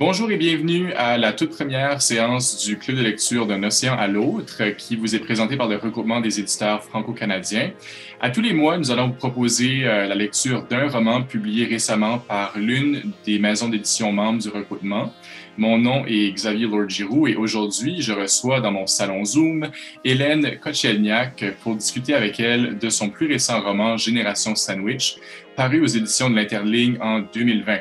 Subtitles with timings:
[0.00, 4.06] Bonjour et bienvenue à la toute première séance du Club de lecture d'un océan à
[4.06, 7.72] l'autre qui vous est présenté par le regroupement des éditeurs franco-canadiens.
[8.18, 12.18] À tous les mois, nous allons vous proposer euh, la lecture d'un roman publié récemment
[12.18, 15.12] par l'une des maisons d'édition membres du regroupement.
[15.58, 19.68] Mon nom est Xavier Lord-Giroux et aujourd'hui, je reçois dans mon salon Zoom
[20.02, 25.16] Hélène Kochelniak pour discuter avec elle de son plus récent roman Génération Sandwich,
[25.56, 27.80] paru aux éditions de l'Interligne en 2020.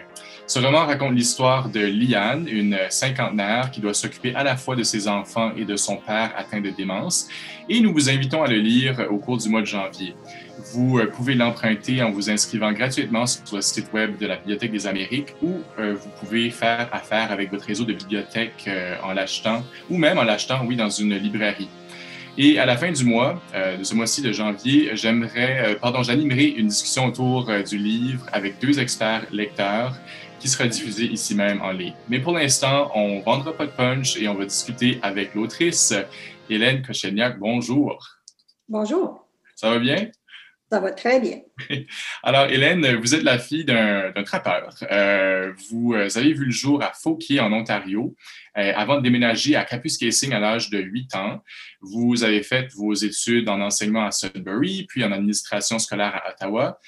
[0.49, 4.81] Ce roman raconte l'histoire de Liane, une cinquantenaire qui doit s'occuper à la fois de
[4.81, 7.27] ses enfants et de son père atteint de démence,
[7.69, 10.15] et nous vous invitons à le lire au cours du mois de janvier.
[10.73, 14.71] Vous euh, pouvez l'emprunter en vous inscrivant gratuitement sur le site web de la Bibliothèque
[14.71, 19.13] des Amériques ou euh, vous pouvez faire affaire avec votre réseau de bibliothèques euh, en
[19.13, 21.69] l'achetant ou même en l'achetant, oui, dans une librairie.
[22.39, 23.41] Et à la fin du mois,
[23.77, 28.79] de ce mois-ci de janvier, j'aimerais, pardon, j'animerai une discussion autour du livre avec deux
[28.79, 29.93] experts lecteurs
[30.39, 31.93] qui sera diffusé ici même en ligne.
[32.07, 35.93] Mais pour l'instant, on ne vendra pas de punch et on va discuter avec l'autrice
[36.49, 37.37] Hélène Kochelniak.
[37.39, 38.07] Bonjour.
[38.67, 39.27] Bonjour.
[39.55, 40.09] Ça va bien?
[40.71, 41.39] Ça va très bien.
[42.23, 44.69] Alors, Hélène, vous êtes la fille d'un trappeur.
[44.91, 48.15] Euh, vous euh, avez vu le jour à Fauquier, en Ontario,
[48.55, 51.43] euh, avant de déménager à Casing à l'âge de 8 ans.
[51.81, 56.79] Vous avez fait vos études en enseignement à Sudbury, puis en administration scolaire à Ottawa.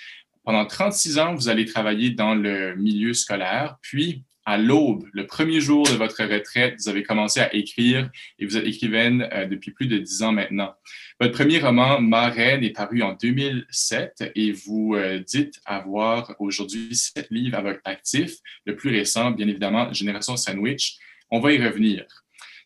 [0.43, 5.61] Pendant 36 ans, vous allez travailler dans le milieu scolaire, puis à l'aube, le premier
[5.61, 9.71] jour de votre retraite, vous avez commencé à écrire et vous êtes écrivaine euh, depuis
[9.71, 10.73] plus de 10 ans maintenant.
[11.19, 17.27] Votre premier roman, Marraine, est paru en 2007 et vous euh, dites avoir aujourd'hui sept
[17.29, 18.37] livres à votre actif.
[18.65, 20.97] Le plus récent, bien évidemment, Génération Sandwich.
[21.29, 22.05] On va y revenir.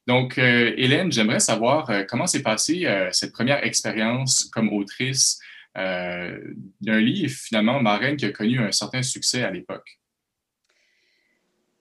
[0.07, 5.39] Donc, euh, Hélène, j'aimerais savoir comment s'est passée cette première expérience comme autrice
[5.75, 9.99] d'un livre, finalement, Marraine, qui a connu un certain succès à l'époque?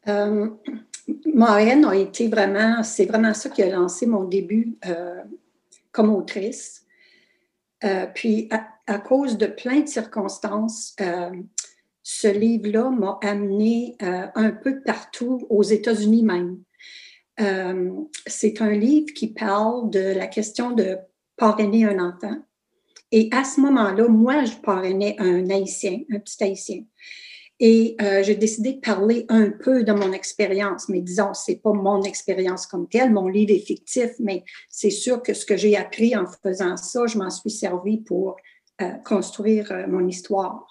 [0.08, 0.50] Euh,
[1.32, 5.22] Marraine a été vraiment, c'est vraiment ça qui a lancé mon début euh,
[5.92, 6.86] comme autrice.
[7.84, 8.48] Euh, puis,
[8.86, 10.94] à, cause de plein de circonstances,
[12.02, 16.58] ce livre-là m'a amené un peu partout, aux États-Unis même.
[18.26, 20.98] c'est un livre qui parle de la question de
[21.38, 22.42] parrainer un enfant.
[23.16, 26.82] Et à ce moment-là, moi, je parrainais un haïtien, un petit haïtien.
[27.60, 31.72] Et euh, j'ai décidé de parler un peu de mon expérience, mais disons, c'est pas
[31.72, 35.76] mon expérience comme telle, mon livre est fictif, mais c'est sûr que ce que j'ai
[35.76, 38.34] appris en faisant ça, je m'en suis servi pour
[38.82, 40.66] euh, construire euh, mon histoire.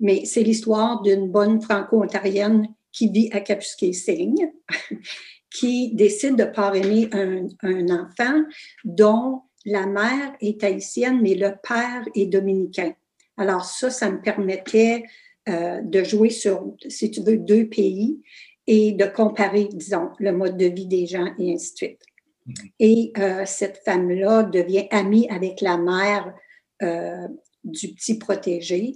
[0.00, 4.50] Mais c'est l'histoire d'une bonne franco-ontarienne qui vit à Kapuskasing,
[5.54, 8.42] qui décide de parrainer un enfant
[8.84, 12.94] dont la mère est haïtienne, mais le père est dominicain.
[13.36, 15.04] Alors ça, ça me permettait
[15.48, 18.20] euh, de jouer sur, si tu veux, deux pays
[18.66, 22.02] et de comparer, disons, le mode de vie des gens et ainsi de suite.
[22.46, 22.72] Mm-hmm.
[22.78, 26.34] Et euh, cette femme-là devient amie avec la mère
[26.82, 27.28] euh,
[27.64, 28.94] du petit protégé.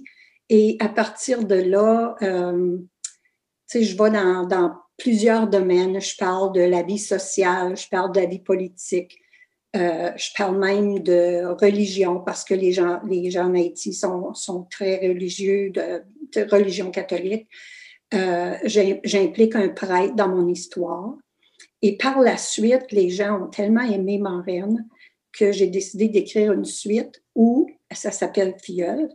[0.49, 2.87] Et à partir de là, tu
[3.65, 5.99] sais, je vais dans, dans plusieurs domaines.
[5.99, 9.17] Je parle de la vie sociale, je parle de la vie politique,
[9.75, 14.67] euh, je parle même de religion parce que les gens, les gens en Haïti sont,
[14.69, 16.03] très religieux, de,
[16.49, 17.47] religion catholique.
[18.13, 18.55] Euh,
[19.03, 21.15] j'implique un prêtre dans mon histoire.
[21.81, 24.87] Et par la suite, les gens ont tellement aimé Marraine
[25.33, 29.09] que j'ai décidé d'écrire une suite où, ça s'appelle Filleul,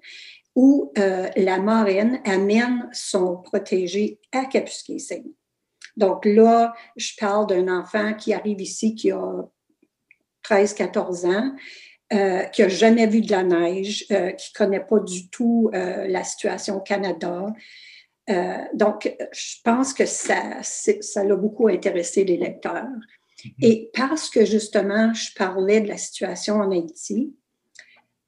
[0.54, 4.98] où euh, la marraine amène son protégé à Capusquet
[5.96, 9.48] Donc là, je parle d'un enfant qui arrive ici qui a
[10.50, 11.54] 13-14 ans,
[12.12, 15.70] euh, qui n'a jamais vu de la neige, euh, qui ne connaît pas du tout
[15.74, 17.46] euh, la situation au Canada.
[18.74, 22.84] donc, je pense que ça, ça l'a beaucoup intéressé les lecteurs.
[22.84, 23.50] Mm-hmm.
[23.62, 27.34] Et parce que justement, je parlais de la situation en Haïti,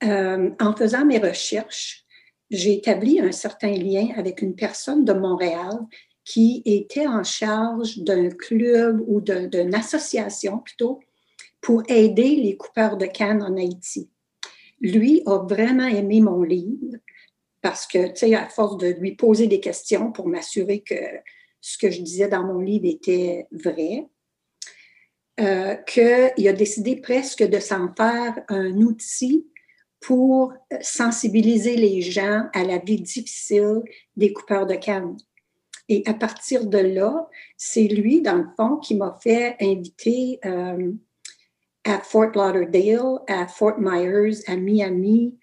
[0.03, 2.05] en faisant mes recherches,
[2.51, 5.79] j'ai établi un certain lien avec une personne de Montréal
[6.25, 11.01] qui était en charge d'un club ou d'une association plutôt
[11.63, 14.11] pour aider les coupeurs de canne en Haïti.
[14.81, 16.99] Lui a vraiment aimé mon livre
[17.63, 20.97] parce que, tu sais, à force de lui poser des questions pour m'assurer que
[21.61, 24.09] ce que je disais dans mon livre était vrai,
[25.41, 29.47] euh, qu'il a décidé presque de s'en faire un outil
[30.01, 33.83] pour sensibiliser les gens à la vie difficile
[34.17, 35.17] des coupeurs de canne.
[35.89, 40.93] Et à partir de là, c'est lui, dans le fond, qui m'a fait inviter euh,
[41.85, 45.39] à Fort Lauderdale, à Fort Myers, à Miami,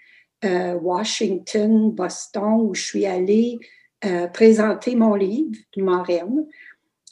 [0.45, 3.59] euh, Washington, Boston, où je suis allée
[4.05, 6.47] euh, présenter mon livre, Marraine.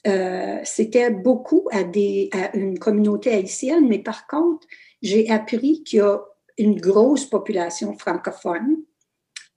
[0.07, 4.65] euh, c'était beaucoup à, des, à une communauté haïtienne, mais par contre,
[5.01, 6.19] j'ai appris qu'il y a
[6.57, 8.77] une grosse population francophone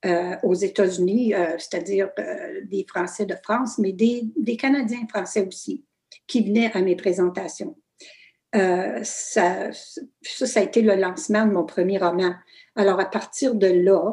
[0.04, 2.10] euh, aux États-Unis, euh, c'est-à-dire
[2.64, 5.84] des Français de France, mais des, des, Canadiens français aussi,
[6.26, 7.76] qui venaient à mes présentations.
[8.52, 12.34] Ça, ça, ça a été le lancement de mon premier roman.
[12.76, 14.12] Alors, à partir de là,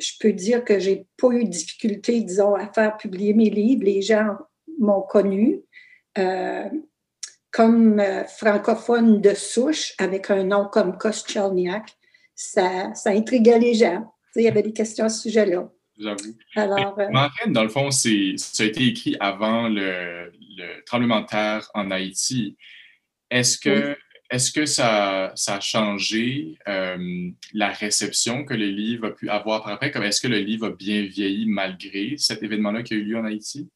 [0.00, 3.84] je peux dire que j'ai pas eu de difficulté, disons, à faire publier mes livres.
[3.84, 4.36] Les gens
[4.78, 5.60] m'ont connu
[6.18, 6.68] euh,
[7.52, 11.90] comme euh, francophone de souche avec un nom comme Koschelniak.
[12.34, 14.14] Ça, ça intriguait les gens.
[14.36, 15.68] il y avait des questions à ce sujet-là.
[15.98, 16.34] J'avoue.
[16.56, 17.08] Alors, euh,
[17.48, 20.32] dans le fond, ça a été écrit avant le,
[20.86, 22.56] tremblement de terre en Haïti.
[23.30, 23.96] Est-ce que
[24.30, 29.64] est-ce que ça, ça, a changé euh, la réception que le livre a pu avoir
[29.64, 29.90] par après?
[30.06, 33.24] Est-ce que le livre a bien vieilli malgré cet événement-là qui a eu lieu en
[33.24, 33.68] Haïti?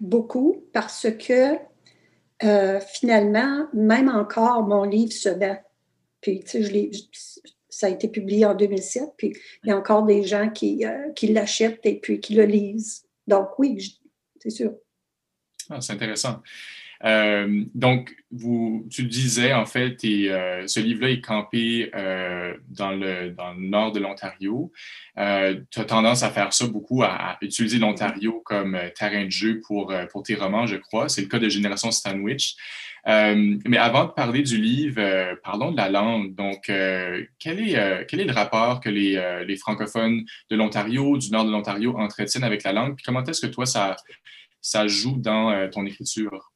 [0.00, 1.56] Beaucoup, parce que
[2.42, 5.58] euh, finalement, même encore, mon livre se vend.
[6.22, 6.90] Puis, tu sais,
[7.68, 11.12] ça a été publié en 2007, puis il y a encore des gens qui, euh,
[11.12, 13.04] qui l'achètent et puis qui le lisent.
[13.26, 14.00] Donc, oui,
[14.40, 14.72] c'est sûr.
[15.68, 16.42] Ah, c'est intéressant.
[17.04, 18.14] Euh, donc,
[18.90, 24.00] tu disais, en fait, et, euh, ce livre-là est campé euh, dans, le, nord de
[24.00, 24.72] l'Ontario.
[25.16, 29.92] tu as tendance à faire ça beaucoup, à, utiliser l'Ontario comme terrain de jeu pour,
[30.24, 31.08] tes romans, je crois.
[31.08, 32.56] C'est le cas de Génération Stanwich.
[33.06, 35.00] mais avant de parler du livre,
[35.42, 36.34] parlons de la langue.
[36.34, 42.44] Donc, quel, est, le rapport que les, francophones de l'Ontario, du nord de l'Ontario, entretiennent
[42.44, 42.96] avec la langue?
[42.96, 46.52] Puis comment est-ce que toi, ça joue dans ton écriture?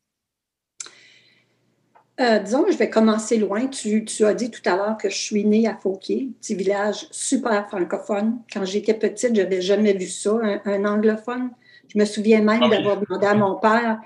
[2.21, 3.67] Euh, disons que je vais commencer loin.
[3.69, 7.67] Tu, as dit tout à l'heure que je suis née à Fauquier, petit village super
[7.69, 8.41] francophone.
[8.53, 11.51] Quand j'étais petite, je n'avais jamais vu ça, un, anglophone.
[11.89, 14.01] Je me souviens même ah d'avoir demandé à mon père,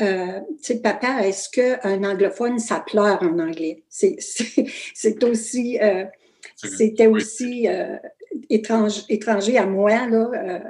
[0.00, 3.82] euh, tu sais, papa, est-ce qu'un anglophone, ça pleure en anglais?
[3.88, 6.04] C'est aussi, euh,
[6.54, 7.66] c'était aussi
[8.48, 10.60] étrange, étranger à moi, là,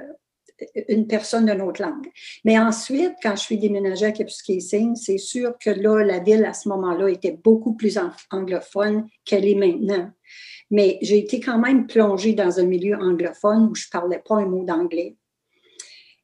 [0.88, 2.08] une personne d'une autre langue.
[2.44, 6.54] Mais ensuite, quand je suis déménagée à Kapuskasing, c'est sûr que là, la ville, à
[6.54, 7.98] ce moment-là, était beaucoup plus
[8.30, 10.10] anglophone qu'elle est maintenant.
[10.70, 14.36] Mais j'ai été quand même plongée dans un milieu anglophone où je ne parlais pas
[14.36, 15.16] un mot d'anglais.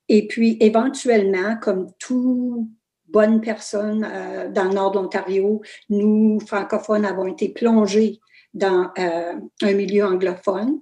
[0.08, 2.68] Et puis, éventuellement, comme toute
[3.08, 8.20] bonne personne euh, dans le nord de l'Ontario, nous, francophones, avons été plongés
[8.54, 10.80] dans euh, un milieu anglophone.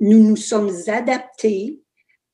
[0.00, 1.81] Nous nous sommes adaptés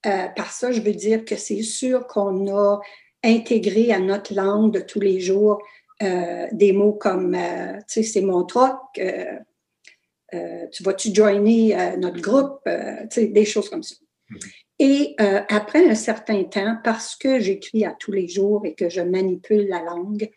[0.06, 2.80] euh, par ça, je veux dire que c'est sûr qu'on a
[3.24, 5.60] intégré à notre langue de tous les jours
[6.02, 12.60] euh, des mots comme, euh, tu sais, c'est mon troc, tu vas-tu joiner notre groupe,
[12.64, 13.96] tu sais, des choses comme ça.
[14.30, 14.50] Mm-hmm.
[14.80, 19.00] Et après un certain temps, parce que j'écris à tous les jours et que je
[19.00, 20.30] manipule la langue,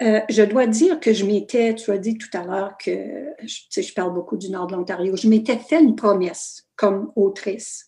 [0.00, 3.82] je dois dire que je m'étais, tu as dit tout à l'heure que tu sais,
[3.82, 7.87] je parle beaucoup du nord de l'Ontario, je m'étais fait une promesse comme autrice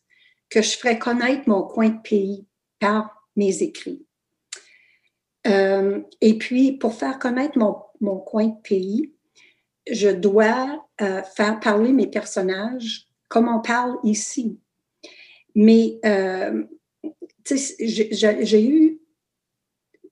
[0.51, 2.47] que je ferais connaître mon coin de pays
[2.81, 4.05] par mes écrits.
[5.47, 9.15] Euh, et puis, pour faire connaître mon, mon, coin de pays,
[9.91, 14.59] je dois euh, faire parler mes personnages comme on parle ici.
[15.55, 16.65] Mais euh,
[17.49, 19.01] j'ai eu,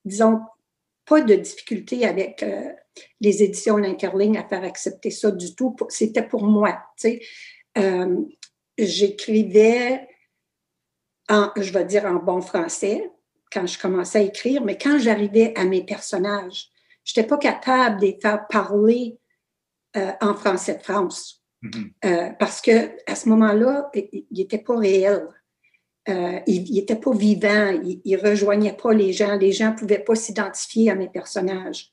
[0.05, 0.39] disons,
[1.05, 2.45] pas de difficulté avec
[3.21, 5.75] les éditions L'Interligne à faire accepter ça du tout.
[5.89, 6.77] C'était pour moi.
[8.77, 10.08] J'écrivais
[11.29, 13.11] je vais dire en bon français,
[13.51, 16.69] quand je commençais à écrire, mais quand j'arrivais à mes personnages,
[17.03, 19.17] je n'étais pas capable de les faire parler
[19.97, 21.43] euh, en français de France.
[21.63, 21.91] Mm-hmm.
[22.05, 25.27] Euh, parce que à ce moment-là, il n'était pas réel.
[26.07, 29.99] Euh, il n'était pas vivant, il ne rejoignait pas les gens, les gens ne pouvaient
[29.99, 31.91] pas s'identifier à mes personnages.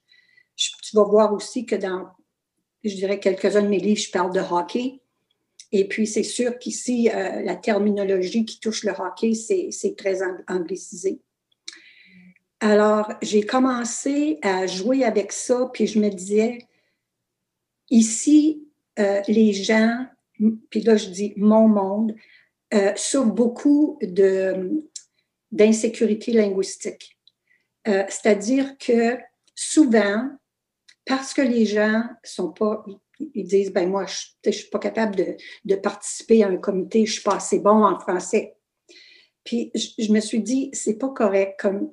[0.56, 2.06] tu vas voir aussi que dans,
[2.82, 5.02] je dirais, quelques-uns de mes livres, je parle de hockey.
[5.72, 11.20] Et puis, c'est sûr qu'ici, euh, la terminologie qui touche le hockey, c'est très anglicisé.
[12.60, 16.58] Alors, j'ai commencé à jouer avec ça, puis je me disais,
[17.90, 18.66] ici,
[18.98, 20.06] euh, les gens,
[20.70, 22.14] puis là, je dis mon monde,
[22.74, 23.98] euh, souffrent beaucoup
[25.52, 27.18] d'insécurité linguistique.
[27.84, 29.16] C'est-à-dire que
[29.54, 30.28] souvent,
[31.04, 32.84] parce que les gens sont pas
[33.18, 37.06] ils disent ben moi, je ne suis pas capable de, de, participer à un comité,
[37.06, 38.56] je ne suis pas assez bon en français.
[39.44, 41.58] Puis je, me suis dit, c'est pas correct.
[41.60, 41.90] Comme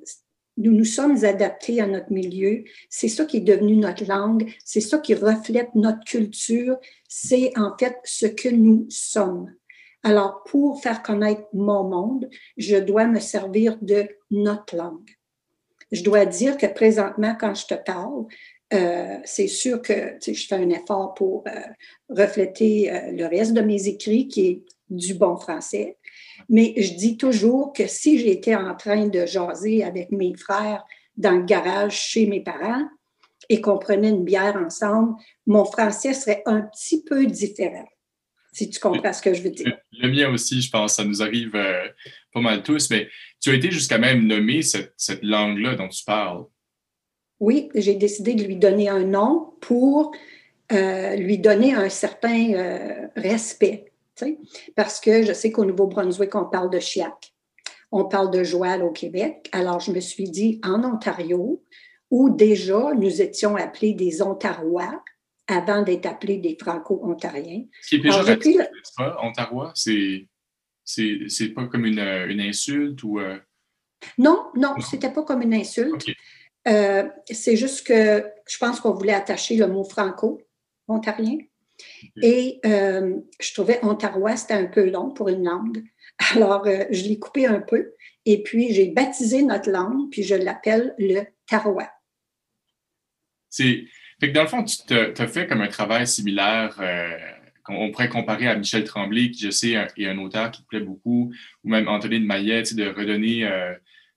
[0.56, 4.80] nous nous sommes adaptés à notre milieu, c'est ça qui est devenu notre langue, c'est
[4.80, 6.76] ça qui reflète notre culture,
[7.08, 9.54] c'est en fait ce que nous sommes.
[10.02, 15.10] Alors, pour faire connaître mon monde, je dois me servir de notre langue.
[15.92, 18.26] je dois dire que présentement, quand je te parle,
[18.72, 21.60] euh, c'est sûr que je fais un effort pour euh,
[22.08, 25.98] refléter euh, le reste de mes écrits qui est du bon français.
[26.48, 30.82] Mais je dis toujours que si j'étais en train de jaser avec mes frères
[31.16, 32.88] dans le garage chez mes parents
[33.48, 35.14] et qu'on prenait une bière ensemble,
[35.46, 37.86] mon français serait un petit peu différent.
[38.52, 39.76] Si tu comprends ce que je veux dire.
[39.92, 41.52] Le mien aussi, je pense, ça nous arrive
[42.32, 43.08] pas mal tous, mais
[43.40, 44.30] tu as été jusqu'à même
[44.62, 46.44] cette, cette langue-là dont tu parles
[47.40, 50.12] oui, j'ai décidé de lui donner un nom pour
[50.72, 53.92] euh, lui donner un certain euh, respect.
[54.76, 57.34] Parce que je sais qu'au Nouveau-Brunswick, on parle de chiac,
[57.90, 59.48] on parle de joual au Québec.
[59.52, 61.62] Alors, je me suis dit, en Ontario,
[62.10, 65.02] où déjà nous étions appelés des Ontarois
[65.46, 67.64] avant d'être appelés des Franco-Ontariens.
[67.82, 68.60] Ce qui est péjoratif,
[68.96, 70.26] pas, Ontarois, c'est,
[70.84, 73.18] c'est, pas comme une, une insulte ou...
[73.18, 73.38] Euh?
[74.18, 76.06] Non, non, c'était pas comme une insulte.
[76.66, 80.40] Euh, c'est juste que je pense qu'on voulait attacher le mot franco,
[80.88, 81.38] ontarien.
[82.22, 85.82] Et euh, je trouvais ontarois, c'était un peu long pour une langue.
[86.34, 87.92] Alors, euh, je l'ai coupé un peu.
[88.24, 91.90] Et puis, j'ai baptisé notre langue, puis je l'appelle le tarois.
[93.50, 93.84] C'est.
[94.20, 96.80] Fait que dans le fond, tu as fait comme un travail similaire
[97.64, 100.80] qu'on pourrait comparer à Michel Tremblay, qui, je sais, est un auteur qui te plaît
[100.80, 101.32] beaucoup,
[101.64, 103.42] ou même Anthony de Maillet, de redonner,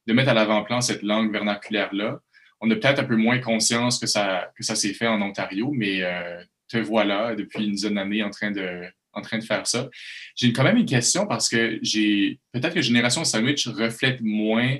[0.05, 2.21] de mettre à l'avant-plan cette langue vernaculaire-là
[2.59, 5.71] on a peut-être un peu moins conscience que ça, que ça s'est fait en Ontario,
[5.73, 8.83] mais euh, te voilà depuis une dizaine d'années en train de
[9.13, 9.89] en train de faire ça.
[10.35, 14.77] J'ai quand même une question parce que j'ai peut-être que Génération Sandwich reflète moins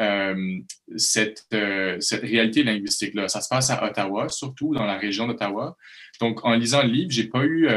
[0.00, 0.58] euh,
[0.96, 3.28] cette, euh, cette réalité linguistique-là.
[3.28, 5.76] Ça se passe à Ottawa, surtout dans la région d'Ottawa.
[6.18, 7.68] Donc, en lisant le livre, j'ai pas eu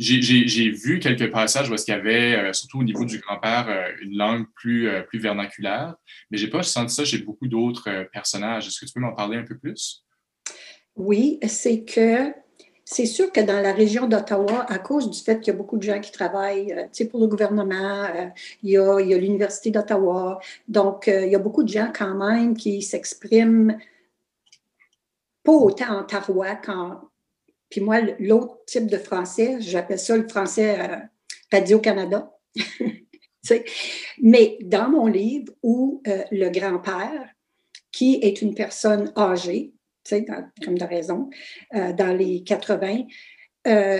[0.00, 3.66] j'ai vu quelques passages où est-ce qu'il y avait, euh, surtout au niveau du grand-père,
[3.68, 5.94] euh, une langue plus, euh, plus vernaculaire,
[6.30, 8.66] mais j'ai pas senti ça chez beaucoup d'autres personnages.
[8.66, 10.04] Est-ce que tu peux m'en parler un peu plus?
[10.96, 12.32] Oui, c'est que
[12.84, 15.76] c'est sûr que dans la région d'Ottawa, à cause du fait qu'il y a beaucoup
[15.76, 16.74] de gens qui travaillent
[17.10, 18.08] pour le gouvernement,
[18.62, 22.82] il y a l'Université d'Ottawa, donc il y a beaucoup de gens quand même qui
[22.82, 23.78] s'expriment
[25.44, 27.09] pas autant en tarois qu'en
[27.70, 30.96] puis moi, l'autre type de français, j'appelle ça le français euh,
[31.52, 32.30] Radio-Canada.
[34.22, 37.28] Mais dans mon livre, où euh, le grand-père,
[37.92, 39.72] qui est une personne âgée,
[40.64, 41.30] comme de raison,
[41.74, 43.04] euh, dans les 80,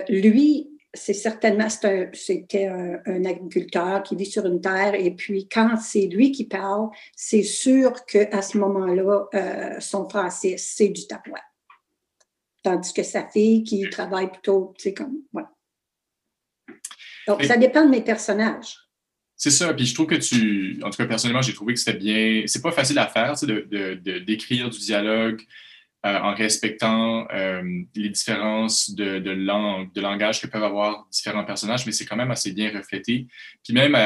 [0.09, 1.69] lui, c'est certainement,
[2.13, 6.89] c'était un, agriculteur qui vit sur une terre, et puis quand c'est lui qui parle,
[7.15, 11.41] c'est sûr qu'à ce moment-là, son français, c'est du tapois.
[12.63, 15.19] Tandis que sa fille qui travaille plutôt, tu sais, comme.
[15.33, 15.51] Voilà.
[17.27, 18.77] Donc, ça dépend de mes personnages.
[19.37, 19.73] C'est ça.
[19.73, 20.79] Puis je trouve que tu.
[20.83, 22.43] En tout cas, personnellement, j'ai trouvé que c'était bien.
[22.47, 25.43] C'est pas facile à faire, tu sais, de, d'écrire du dialogue
[26.05, 27.63] euh, en respectant euh,
[27.95, 32.17] les différences de, de, langue, de langage que peuvent avoir différents personnages, mais c'est quand
[32.17, 33.27] même assez bien reflété.
[33.65, 33.97] Puis même,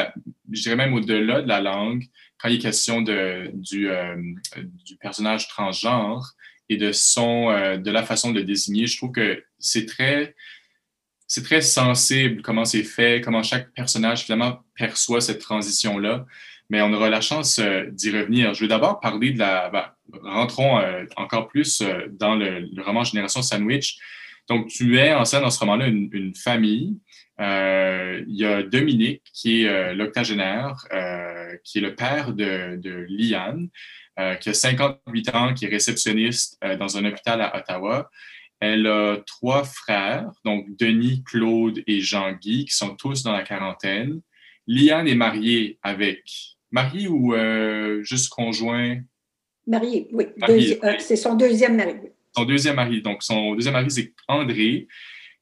[0.52, 2.04] je dirais même au-delà de la langue,
[2.38, 4.16] quand il est question de, du, euh,
[4.84, 6.34] du personnage transgenre,
[6.68, 8.86] et de son, euh, de la façon de le désigner.
[8.86, 10.34] Je trouve que c'est très,
[11.26, 16.26] c'est très sensible comment c'est fait, comment chaque personnage finalement perçoit cette transition-là.
[16.70, 18.54] Mais on aura la chance euh, d'y revenir.
[18.54, 19.68] Je vais d'abord parler de la.
[19.68, 19.84] Ben,
[20.22, 23.98] rentrons euh, encore plus dans le, roman Génération Sandwich.
[24.48, 26.98] Donc, tu mets en scène dans ce roman-là une, famille.
[27.38, 30.86] Il y a Dominique, qui est l'octogénaire,
[31.64, 33.68] qui est le père de, de Liane.
[34.20, 38.08] Euh, qui a 58 ans, qui est réceptionniste euh, dans un hôpital à Ottawa.
[38.60, 44.20] Elle a trois frères, donc Denis, Claude et Jean-Guy, qui sont tous dans la quarantaine.
[44.68, 46.22] Liane est mariée avec.
[46.70, 49.00] Mariée ou euh, juste conjoint?
[49.66, 50.26] Mariée, oui.
[51.00, 51.94] c'est son deuxième mari.
[52.36, 53.02] Son deuxième mari.
[53.02, 54.86] Donc, son deuxième mari, c'est André,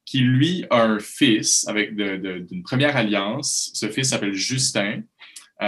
[0.04, 3.70] qui lui a un fils avec d'une première alliance.
[3.74, 5.02] Ce fils s'appelle Justin.
[5.60, 5.64] il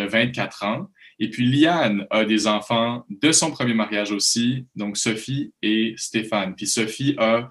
[0.00, 0.90] a 24 ans.
[1.18, 6.54] Et puis Liane a des enfants de son premier mariage aussi, donc Sophie et Stéphane.
[6.56, 7.50] Puis Sophie a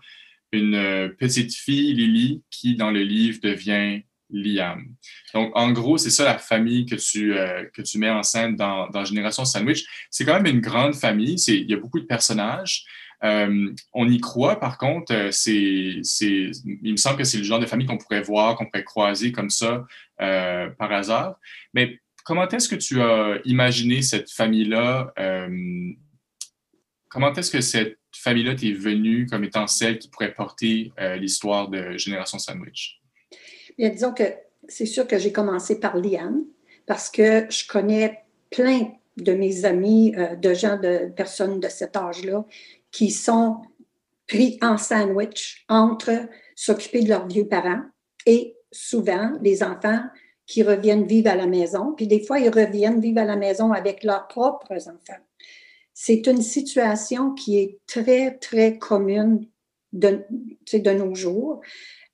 [0.51, 4.83] une euh, petite fille, Lily, qui dans le livre devient Liane.
[5.33, 8.55] Donc en gros, c'est ça la famille que tu, euh, que tu mets en scène
[8.55, 9.85] dans, dans Génération Sandwich.
[10.09, 12.85] C'est quand même une grande famille, il y a beaucoup de personnages.
[13.23, 17.65] Euh, on y croit, par contre, c'est, il me semble que c'est le genre de
[17.65, 19.85] famille qu'on pourrait voir, qu'on pourrait croiser comme ça
[20.17, 21.39] par hasard.
[21.73, 25.13] Mais comment est-ce que tu as imaginé cette famille-là?
[25.19, 25.91] Euh,
[27.09, 31.69] comment est-ce que cette famille-là t'est venue comme étant celle qui pourrait porter euh, l'histoire
[31.69, 33.01] de Génération Sandwich?
[33.77, 34.23] Bien, disons que
[34.67, 36.43] c'est sûr que j'ai commencé par Liane
[36.85, 41.95] parce que je connais plein, de mes amis, euh, de gens, de personnes de cet
[41.95, 42.45] âge-là,
[42.93, 43.57] qui sont
[44.27, 47.81] pris en sandwich entre s'occuper de leurs vieux parents
[48.25, 49.99] et souvent les enfants
[50.45, 53.73] qui reviennent vivre à la maison, puis des fois ils reviennent vivre à la maison
[53.73, 55.21] avec leurs propres enfants.
[55.93, 59.47] C'est une situation qui est très, très commune
[59.91, 60.23] de,
[60.73, 61.61] de nos jours.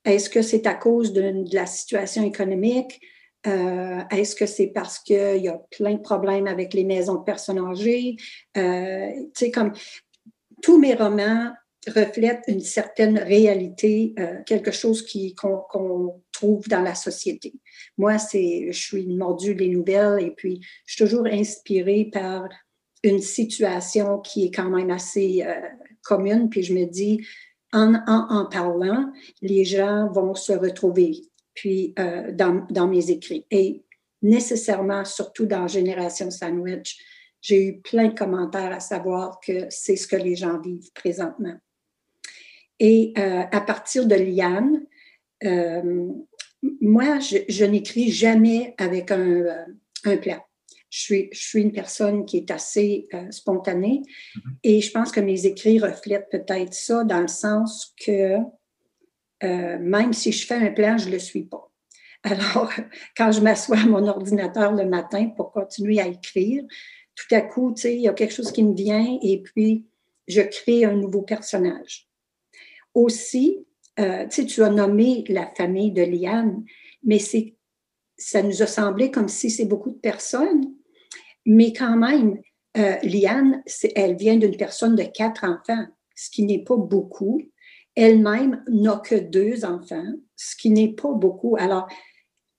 [0.04, 3.00] Est-ce que c'est à cause de, la situation économique?
[3.48, 7.24] Euh, est-ce que c'est parce qu'il y a plein de problèmes avec les maisons de
[7.24, 8.18] personnes âgées?
[8.58, 9.12] Euh,
[9.54, 9.72] comme
[10.62, 11.52] tous mes romans
[11.88, 15.06] reflètent une certaine réalité, euh, quelque chose
[15.38, 17.54] qu'on trouve dans la société.
[17.98, 22.48] Moi, c'est, je suis mordue des nouvelles et puis je suis toujours inspirée par
[23.04, 25.46] une situation qui est quand même assez
[26.04, 26.50] commune.
[26.50, 27.26] Puis je me dis,
[27.72, 29.12] en, en, parlant,
[29.42, 31.22] les gens vont se retrouver
[31.54, 33.46] puis euh, dans, dans, mes écrits.
[33.52, 33.84] Et
[34.22, 36.98] nécessairement, surtout dans Génération Sandwich,
[37.42, 41.56] j'ai eu plein de commentaires à savoir que c'est ce que les gens vivent présentement.
[42.80, 44.86] Et euh, à partir de Liane,
[45.44, 46.08] euh,
[46.82, 49.66] moi, je, je n'écris jamais avec un,
[50.06, 50.40] un plan
[50.90, 54.42] je suis, je suis une personne qui est assez euh, spontanée mm-hmm.
[54.64, 58.38] et je pense que mes écrits reflètent peut-être ça dans le sens que
[59.44, 61.72] euh, même si je fais un plan, je ne le suis pas.
[62.24, 62.72] Alors,
[63.18, 66.64] quand je m'assois à mon ordinateur le matin pour continuer à écrire,
[67.20, 69.86] tout à coup, tu il y a quelque chose qui me vient et puis
[70.28, 72.08] je crée un nouveau personnage.
[72.94, 73.66] Aussi,
[74.00, 76.64] euh, tu as nommé la famille de Liane,
[77.04, 77.56] mais c'est
[78.18, 80.74] ça nous a semblé comme si c'est beaucoup de personnes,
[81.46, 82.40] mais quand même,
[82.78, 83.64] euh, Liane,
[83.96, 85.86] elle vient d'une personne de quatre enfants,
[86.16, 87.42] ce qui n'est pas beaucoup.
[87.96, 91.56] Elle-même n'a que deux enfants, ce qui n'est pas beaucoup.
[91.58, 91.88] Alors,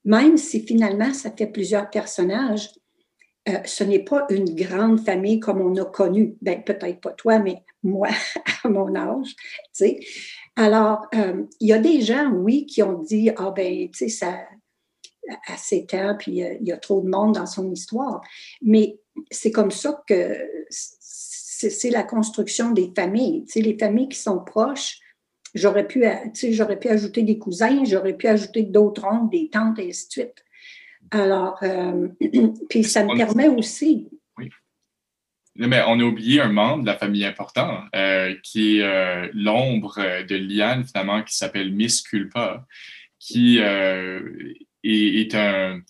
[0.05, 2.71] même si finalement ça fait plusieurs personnages,
[3.49, 6.37] euh, ce n'est pas une grande famille comme on a connu.
[6.43, 8.09] Ben, peut-être pas toi, mais moi,
[8.65, 9.35] à mon âge.
[10.57, 14.09] Alors, euh, il y a des gens, oui, qui ont dit Ah, ben, tu sais,
[14.09, 14.41] ça,
[15.47, 18.21] à sept ans, puis euh, il y a trop de monde dans son histoire.
[18.63, 18.99] Mais
[19.31, 20.37] c'est comme ça que
[20.71, 23.45] c'est la construction des familles.
[23.55, 24.99] Les familles qui sont proches,
[25.55, 26.05] j'aurais pu,
[26.51, 30.13] j'aurais pu ajouter des cousins, j'aurais pu ajouter d'autres oncles, des tantes, et ainsi de
[30.13, 30.45] suite.
[31.11, 32.09] Alors, euh,
[32.69, 34.09] puis ça me permet aussi.
[34.39, 34.51] Oui.
[35.57, 37.83] Mais on a oublié un membre de la famille important,
[38.45, 42.65] qui est l'ombre de Liane, finalement, qui s'appelle Miss Culpa,
[43.19, 45.83] qui est, un,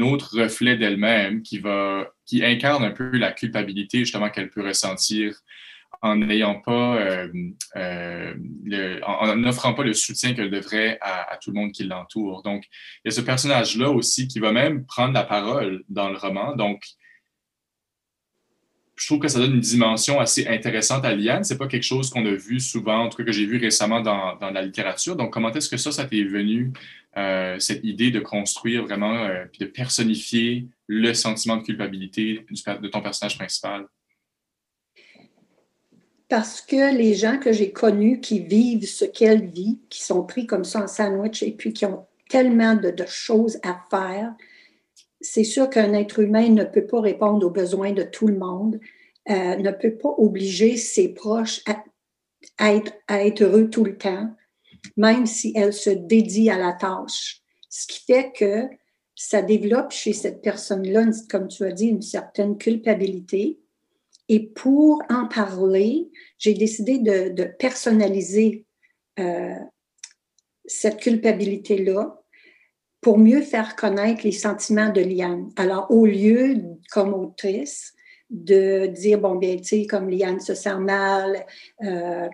[0.00, 5.38] autre reflet d'elle-même qui va qui incarne un peu la culpabilité justement qu'elle peut ressentir
[6.02, 7.28] en n'ayant pas euh,
[7.76, 8.34] euh,
[8.66, 12.42] n'offrant pas le soutien qu'elle devrait à, tout le monde qui l'entoure.
[12.42, 12.64] Donc,
[13.04, 16.56] il y a ce personnage-là aussi qui va même prendre la parole dans le roman.
[16.56, 16.82] Donc,
[18.96, 21.44] je trouve que ça donne une dimension assez intéressante à Liane.
[21.44, 24.00] C'est pas quelque chose qu'on a vu souvent, en tout cas que j'ai vu récemment
[24.00, 25.14] dans, dans, la littérature.
[25.14, 26.72] Donc, comment est-ce que ça, ça t'est venu
[27.16, 33.38] euh, cette idée de construire vraiment, de personnifier le sentiment de culpabilité de ton personnage
[33.38, 33.86] principal?
[36.32, 40.46] Parce que les gens que j'ai connus qui vivent ce qu'elle vit, qui sont pris
[40.46, 44.34] comme ça en sandwich et puis qui ont tellement de, choses à faire,
[45.20, 48.80] c'est sûr qu'un être humain ne peut pas répondre aux besoins de tout le monde,
[49.28, 54.34] euh, ne peut pas obliger ses proches à, être, à être heureux tout le temps
[54.96, 57.42] même si elle se dédie à la tâche.
[57.68, 58.68] Ce qui fait que
[59.14, 63.61] ça développe chez cette personne-là, comme tu as dit, une certaine culpabilité.
[64.28, 68.64] Et pour en parler, j'ai décidé de, personnaliser
[69.18, 69.54] euh,
[70.64, 72.18] cette culpabilité-là
[73.00, 75.50] pour mieux faire connaître les sentiments de Liane.
[75.56, 76.56] Alors, au lieu,
[76.90, 77.94] comme autrice,
[78.30, 81.44] de dire, bon, bien, tu sais, comme Liane se sent mal,
[81.82, 82.28] euh,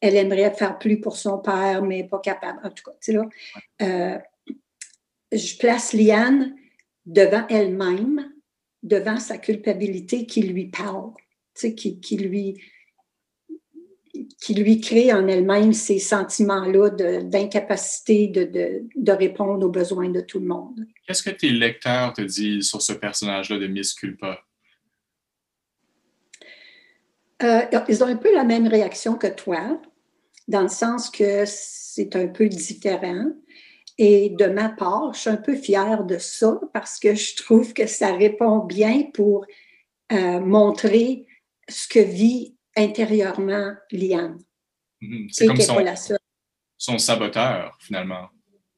[0.00, 2.60] elle aimerait faire plus pour son père, mais pas capable.
[2.64, 3.24] En tout cas, tu sais là,
[3.82, 4.18] euh,
[5.32, 6.54] je place Liane
[7.06, 8.32] devant elle-même,
[8.82, 11.12] devant sa culpabilité qui lui parle,
[11.66, 12.60] qui, qui, lui
[14.40, 16.90] qui lui crée en elle-même ces sentiments-là
[17.22, 20.86] d'incapacité de, de, de, répondre aux besoins de tout le monde.
[21.06, 24.40] Qu'est-ce que tes lecteurs te disent sur ce personnage-là de Miss Culpa?
[27.42, 29.80] Euh, ils ont un peu la même réaction que toi,
[30.48, 33.26] dans le sens que c'est un peu différent.
[33.96, 37.72] Et de ma part, je suis un peu fière de ça parce que je trouve
[37.72, 39.44] que ça répond bien pour
[40.12, 41.26] euh, montrer
[41.68, 44.38] ce que vit intérieurement Liane.
[45.00, 45.28] Mhm.
[45.30, 45.84] C'est comme son,
[46.76, 48.28] son, saboteur, finalement.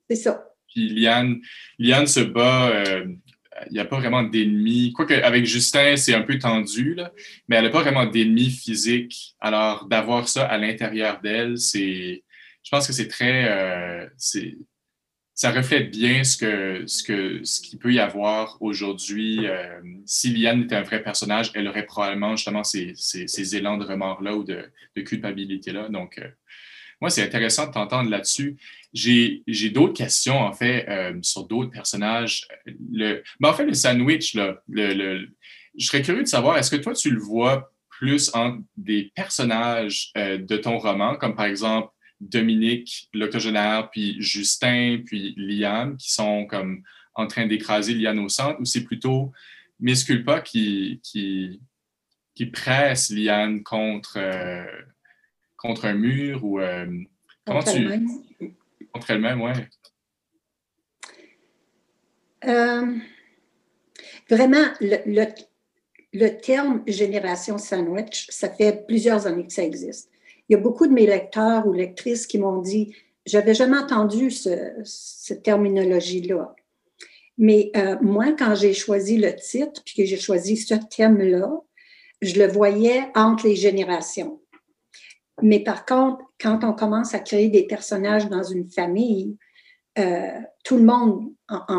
[0.09, 0.45] C'est ça.
[0.69, 1.41] Puis Liane,
[1.79, 3.07] Liane se bat euh,
[3.69, 4.93] il n'y a pas vraiment d'ennemis.
[4.93, 7.13] Quoique avec Justin, c'est un peu tendu, là,
[7.49, 9.35] mais elle n'a pas vraiment d'ennemis physiques.
[9.41, 12.25] Alors, d'avoir ça à l'intérieur d'elle, c'est.
[12.63, 13.49] Je pense que c'est très.
[13.51, 14.07] Euh,
[15.41, 19.47] ça reflète bien ce que ce que ce qu'il peut y avoir aujourd'hui.
[19.47, 23.87] Euh, si Liane était un vrai personnage, elle aurait probablement justement ces, ces, élans de
[23.87, 25.89] remords-là ou de, culpabilité-là.
[25.89, 26.29] Donc, euh,
[27.01, 28.59] moi, c'est intéressant de t'entendre là-dessus.
[28.93, 32.47] J'ai d'autres questions, en fait, euh, sur d'autres personnages.
[32.93, 35.27] Le, ben, en fait, le sandwich, là, le,
[35.75, 40.13] je serais curieux de savoir, est-ce que toi, tu le vois plus en des personnages
[40.15, 46.83] de ton roman, comme par exemple Dominique, l'octogénaire, puis Justin, puis Liane, qui sont comme
[47.15, 49.33] en train d'écraser Liane au centre, ou c'est plutôt
[49.81, 51.61] Miss Culpa qui, qui,
[52.35, 54.65] qui presse Liane contre, euh,
[55.57, 56.87] contre un mur ou euh,
[57.47, 58.09] comment contre tu elle-même.
[58.93, 59.69] contre elle-même, ouais.
[62.45, 62.97] Euh,
[64.29, 65.27] vraiment, le,
[66.13, 70.10] le, terme génération sandwich, ça fait plusieurs années que ça existe.
[70.51, 72.93] Il y a beaucoup de mes lecteurs ou lectrices qui m'ont dit
[73.25, 76.57] j'avais jamais entendu ce, cette terminologie-là.
[77.39, 81.53] Mais euh, moi, quand j'ai choisi le titre, puis que j'ai choisi ce thème-là,
[82.21, 84.41] je le voyais entre les générations.
[85.41, 89.37] Mais par contre, quand on commence à créer des personnages dans une famille,
[89.99, 91.33] euh, tout le monde,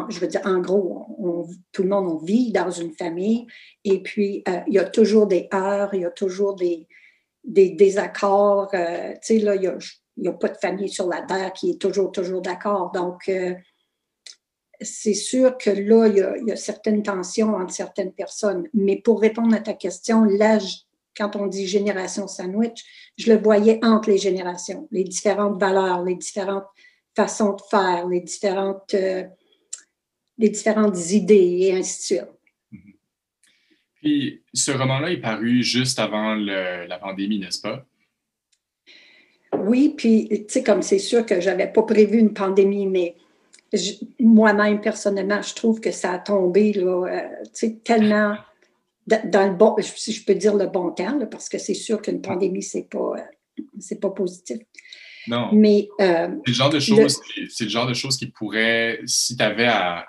[0.09, 3.47] je veux dire, en gros, tout le monde on vit dans une famille
[3.83, 6.87] et puis euh, il y a toujours des heures, il y a toujours des,
[7.43, 8.69] des désaccords.
[8.73, 9.77] Euh, tu sais, là, il
[10.17, 12.91] n'y a, pas de famille sur la Terre qui est toujours, toujours d'accord.
[12.91, 13.31] Donc,
[14.81, 18.67] c'est sûr que là, il y, a, y, a, certaines tensions entre certaines personnes.
[18.73, 22.83] Mais pour répondre à ta question, l'âge quand on dit génération sandwich,
[23.17, 26.65] je le voyais entre les générations, les différentes valeurs, les différentes
[27.15, 29.23] façons de faire, les différentes, euh,
[30.37, 32.31] les différentes idées et ainsi de suite.
[34.01, 37.85] Puis, ce roman-là est paru juste avant la pandémie, n'est-ce pas?
[39.57, 43.15] Oui, puis, tu sais, comme c'est sûr que je n'avais pas prévu une pandémie, mais
[44.19, 48.35] moi-même, personnellement, je trouve que ça a tombé, là, euh, tu sais, tellement
[49.07, 52.21] dans le bon, si je peux dire le bon terme, parce que c'est sûr qu'une
[52.21, 54.59] pandémie, c'est pas, euh, c'est pas positif.
[55.27, 55.49] Non.
[55.53, 59.35] Mais euh, c'est le genre de choses, c'est le genre de choses qui pourrait, si
[59.35, 60.05] tu avais à,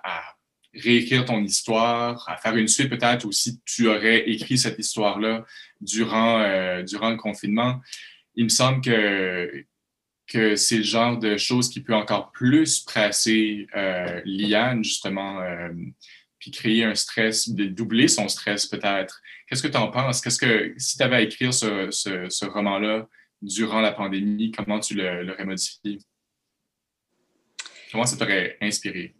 [0.74, 5.44] réécrire ton histoire, à faire une suite peut-être, ou si tu aurais écrit cette histoire-là
[5.80, 7.80] durant, euh, durant le confinement,
[8.34, 9.64] il me semble que,
[10.26, 13.66] que c'est le genre de choses qui peut encore plus presser
[14.24, 15.40] Liane, justement
[16.42, 19.22] puis créer un stress, doubler son stress peut-être.
[19.46, 20.20] Qu'est-ce que tu en penses?
[20.20, 23.08] Qu'est-ce que, si tu avais à écrire ce, ce, roman-là
[23.40, 26.00] durant la pandémie, comment tu l'aurais modifié?
[27.92, 29.14] Comment ça t'aurait inspiré?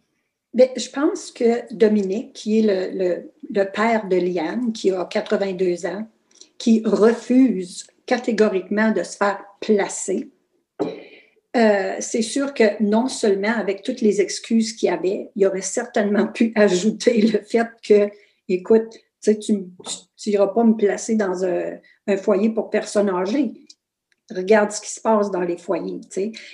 [0.53, 5.85] Bien, je pense que Dominique, qui est le, le, père de Liane, qui a 82
[5.87, 6.07] ans,
[6.57, 10.29] qui refuse catégoriquement de se faire placer,
[11.55, 15.61] euh, c'est sûr que non seulement avec toutes les excuses qu'il y avait, il aurait
[15.61, 18.09] certainement pu ajouter le fait que,
[18.49, 19.65] écoute, tu
[20.27, 23.53] n'iras pas me placer dans un, foyer pour personnes âgées.
[24.29, 26.01] Regarde ce qui se passe dans les foyers.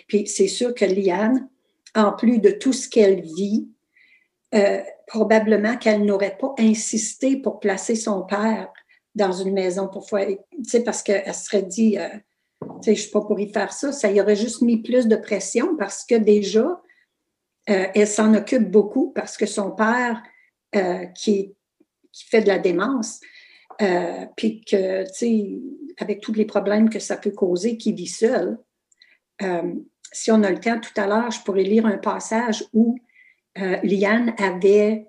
[0.07, 1.49] Puis c'est sûr que Liane,
[1.95, 3.67] en plus de tout ce qu'elle vit,
[4.55, 8.71] euh, probablement qu'elle n'aurait pas insisté pour placer son père
[9.15, 10.39] dans une maison pour foyer,
[10.85, 12.07] parce qu'elle serait dit, euh,
[12.83, 13.91] je ne suis pas pour y faire ça.
[13.91, 16.81] Ça y aurait juste mis plus de pression parce que déjà,
[17.69, 20.21] euh, elle s'en occupe beaucoup parce que son père,
[20.75, 21.55] euh, qui,
[22.11, 23.19] qui, fait de la démence,
[24.35, 25.59] puis que, tu sais,
[25.97, 28.57] avec tous les problèmes que ça peut causer, qui vit seul,
[30.11, 32.97] si on a le temps tout à l'heure, je pourrais lire un passage où
[33.83, 35.05] Liane avait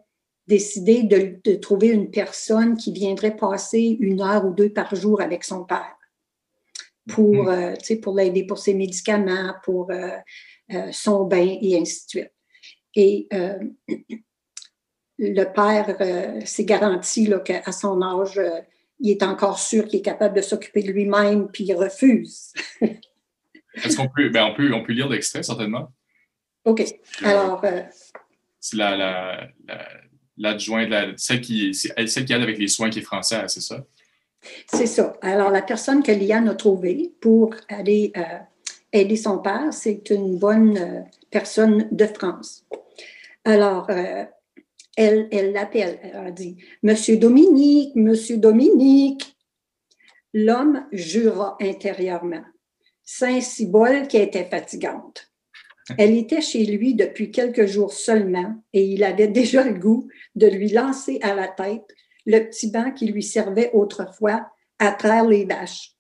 [0.47, 5.21] décidé de, de trouver une personne qui viendrait passer une heure ou deux par jour
[5.21, 5.97] avec son père
[7.09, 7.49] pour, mm.
[7.49, 10.17] euh, pour l'aider pour ses médicaments, pour euh,
[10.73, 12.33] euh, son bain et ainsi de suite.
[12.95, 13.29] Et
[15.19, 15.97] le père
[16.47, 18.41] s'est garanti qu'à son âge,
[18.99, 22.53] il est encore sûr qu'il est capable de s'occuper de lui-même, puis il refuse.
[22.81, 25.93] Est-ce qu'on peut, ben on peut, on peut lire l'extrait, certainement?
[26.65, 26.83] OK.
[27.23, 27.65] Alors.
[28.61, 28.77] C'est
[30.37, 33.85] l'adjointe, la, celle, qui, celle qui aide avec les soins qui est française, c'est ça?
[34.73, 35.13] C'est ça.
[35.21, 38.39] Alors, la personne que Liane a trouvée pour aller euh,
[38.93, 42.65] aider son père, c'est une bonne euh, personne de France.
[43.45, 44.25] Alors, euh,
[44.97, 49.37] elle, elle l'appelle, elle a dit Monsieur Dominique, Monsieur Dominique.
[50.33, 52.45] L'homme jura intérieurement.
[53.03, 55.30] Saint-Cybole qui était fatigante.
[55.99, 60.47] Elle était chez lui depuis quelques jours seulement et il avait déjà le goût de
[60.47, 61.87] lui lancer à la tête
[62.27, 65.95] le petit banc qui lui servait autrefois à traire les vaches.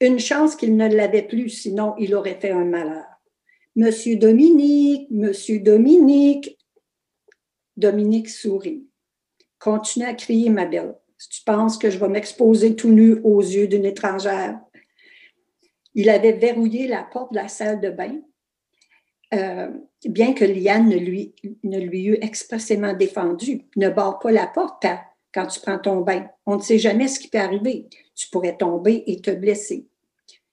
[0.00, 3.06] Une chance qu'il ne l'avait plus, sinon il aurait fait un malheur.
[3.76, 6.58] Monsieur Dominique, Monsieur Dominique.
[7.76, 8.86] Dominique sourit.
[9.58, 10.94] Continue à crier, ma belle.
[11.30, 14.60] Tu penses que je vais m'exposer tout nu aux yeux d'une étrangère.
[15.94, 18.20] Il avait verrouillé la porte de la salle de bain,
[19.34, 19.70] euh,
[20.04, 21.34] bien que Liane ne lui,
[22.06, 23.62] eût expressément défendu.
[23.76, 24.86] Ne barre pas la porte
[25.32, 26.28] quand tu prends ton bain.
[26.46, 27.86] On ne sait jamais ce qui peut arriver.
[28.14, 29.86] Tu pourrais tomber et te blesser.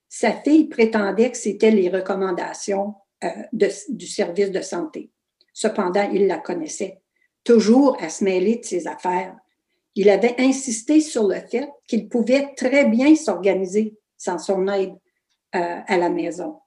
[0.07, 5.09] Sa fille prétendait que c'était les recommandations euh, du service de santé.
[5.53, 7.01] Cependant, il la connaissait,
[7.43, 9.35] toujours à se mêler de ses affaires.
[9.95, 14.93] Il avait insisté sur le fait qu'il pouvait très bien s'organiser sans son aide
[15.55, 16.59] euh, à la maison.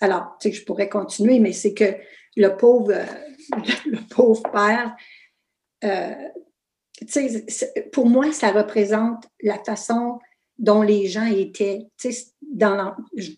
[0.00, 1.96] Alors, tu sais, je pourrais continuer, mais c'est que
[2.36, 2.92] le pauvre,
[3.86, 4.94] le pauvre père,
[5.84, 6.14] euh,
[7.06, 10.18] tu sais, pour moi, ça représente la façon
[10.58, 13.32] dont les gens étaient, tu sais, dans, je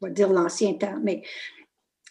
[0.00, 1.22] vais dire l'ancien temps, mais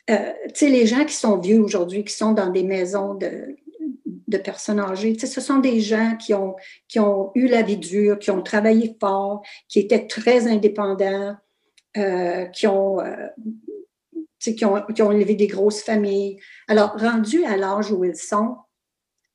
[0.10, 3.56] euh, tu sais, les gens qui sont vieux aujourd'hui, qui sont dans des maisons de,
[4.32, 5.14] de personnes âgées.
[5.14, 6.56] Tu sais, ce sont des gens qui ont,
[6.88, 11.36] qui ont eu la vie dure, qui ont travaillé fort, qui étaient très indépendants,
[11.98, 13.28] euh, qui, ont, euh,
[14.41, 16.39] qui, ont, qui ont élevé des grosses familles.
[16.67, 18.58] Alors, rendus à l'âge où ils sont,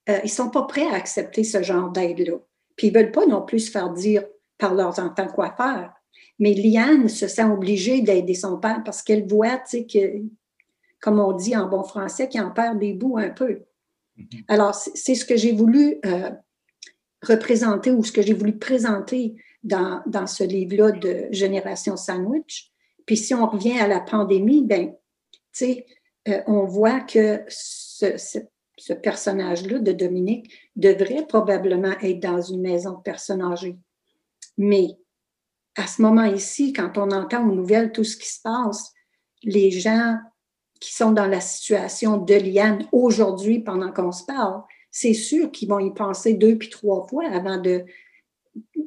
[0.08, 2.38] ils ne sont pas prêts à accepter ce genre d'aide-là.
[2.76, 4.24] Puis, ils ne veulent pas non plus se faire dire
[4.58, 5.92] par leurs enfants quoi faire.
[6.38, 10.22] Mais Liane se sent obligée d'aider son père parce qu'elle voit, que
[11.00, 13.62] comme on dit en bon français, qui en perd des bouts un peu.
[14.18, 14.44] Mm-hmm.
[14.48, 16.30] Alors, c'est ce que j'ai voulu euh,
[17.22, 22.72] représenter ou ce que j'ai voulu présenter dans, dans ce livre-là de Génération Sandwich.
[23.06, 25.86] Puis si on revient à la pandémie, ben, tu sais,
[26.28, 32.94] euh, on voit que ce, ce, personnage-là de Dominique devrait probablement être dans une maison
[32.94, 33.78] de personnes âgées.
[34.58, 34.88] Mais
[35.76, 38.92] à ce moment ici, quand on entend aux nouvelles tout ce qui se passe,
[39.42, 40.18] les gens
[40.80, 45.68] qui sont dans la situation de Liane aujourd'hui pendant qu'on se parle, c'est sûr qu'ils
[45.68, 47.84] vont y penser deux puis trois fois avant de,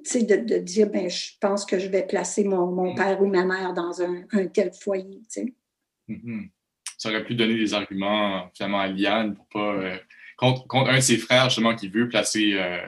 [0.04, 2.96] de, de dire ben, je pense que je vais placer mon, mon mm.
[2.96, 5.22] père ou ma mère dans un, un tel foyer.
[6.08, 6.50] Mm-hmm.
[6.98, 9.74] Ça aurait pu donner des arguments finalement à Liane pour pas.
[9.76, 9.98] Euh,
[10.38, 12.86] contre, contre, un de ses frères, justement, qui veut placer euh,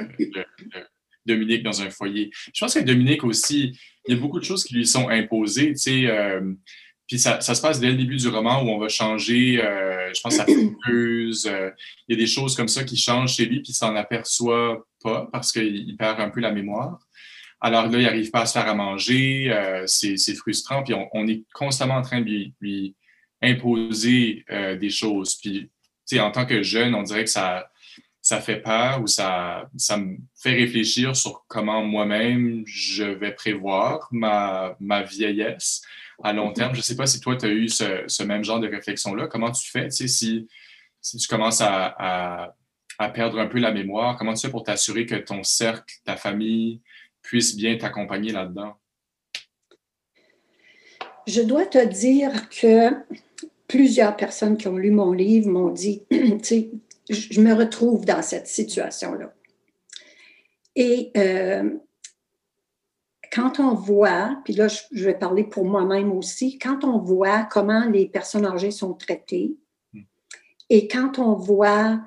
[1.25, 2.31] Dominique dans un foyer.
[2.53, 5.73] Je pense que Dominique aussi, il y a beaucoup de choses qui lui sont imposées.
[5.73, 6.53] Tu sais, euh,
[7.11, 10.21] puis ça, se passe dès le début du roman où on va changer, euh, je
[10.21, 11.45] pense, sa fouteuse.
[11.45, 11.69] Euh,
[12.07, 14.87] il y a des choses comme ça qui changent chez lui, puis il s'en aperçoit
[15.03, 16.99] pas parce qu'il perd un peu la mémoire.
[17.59, 21.27] Alors là, il n'arrive pas à se faire à manger, euh, c'est frustrant, puis on,
[21.27, 22.95] est constamment en train de lui,
[23.41, 24.45] imposer
[24.79, 25.35] des choses.
[25.35, 25.69] Puis,
[26.17, 27.69] en tant que jeune, on dirait que ça,
[28.21, 34.07] ça fait peur ou ça, ça me fait réfléchir sur comment moi-même je vais prévoir
[34.11, 35.81] ma, ma vieillesse
[36.23, 36.73] à long terme.
[36.73, 39.27] Je ne sais pas si toi, tu as eu ce, même genre de réflexion-là.
[39.27, 42.55] Comment tu fais si, si tu commences à,
[43.13, 44.17] perdre un peu la mémoire?
[44.17, 46.81] Comment tu fais pour t'assurer que ton cercle, ta famille
[47.21, 48.73] puisse bien t'accompagner là-dedans?
[51.27, 52.89] Je dois te dire que
[53.67, 56.71] plusieurs personnes qui ont lu mon livre m'ont dit, tu sais,
[57.09, 59.33] je me retrouve dans cette situation-là.
[60.75, 61.69] Et euh,
[63.31, 67.85] quand on voit, puis là, je vais parler pour moi-même aussi, quand on voit comment
[67.85, 69.55] les personnes âgées sont traitées
[69.93, 70.01] hmm.
[70.69, 72.01] et quand on voit,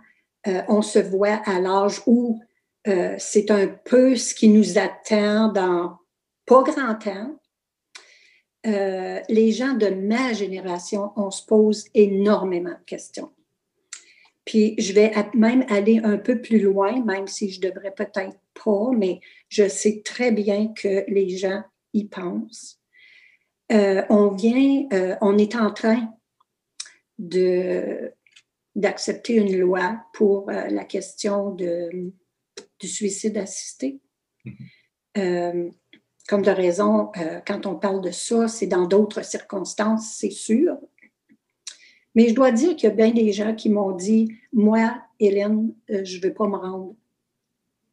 [0.46, 2.40] euh, on se voit à l'âge où
[2.86, 5.98] euh, c'est un peu ce qui nous attend dans
[6.44, 7.38] pas grand temps,
[8.66, 13.30] euh, les gens de ma génération, on se pose énormément de questions.
[14.44, 18.90] Puis je vais même aller un peu plus loin, même si je devrais peut-être pas,
[18.96, 21.62] mais je sais très bien que les gens
[21.92, 22.80] y pensent.
[23.72, 26.12] Euh, on vient, euh, on est en train
[27.18, 28.12] de
[28.74, 32.12] d'accepter une loi pour euh, la question de,
[32.80, 34.00] du suicide assisté.
[35.16, 35.72] Mm-hmm.
[36.28, 37.10] comme de raison,
[37.46, 40.76] quand on parle de ça, c'est dans d'autres circonstances, c'est sûr,
[42.14, 45.74] mais je dois dire qu'il y a bien des gens qui m'ont dit, moi, Hélène,
[45.88, 46.94] je ne vais pas me rendre